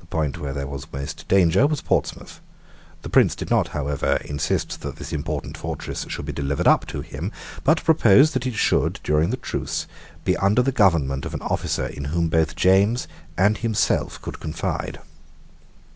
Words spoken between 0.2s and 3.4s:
where there was most danger was Portsmouth. The Prince